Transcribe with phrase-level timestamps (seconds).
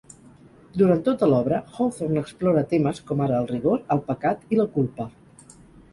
[0.81, 5.11] Durant tota l'obra, Hawthorne explora temes com ara el rigor, el pecat i la culpa.